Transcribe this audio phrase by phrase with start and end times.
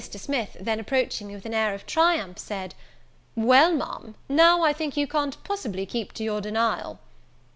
[0.03, 2.73] Smith then, approaching me with an air of triumph, said,
[3.35, 6.97] "Well, Ma'am, now I think you can't possibly keep to your denial."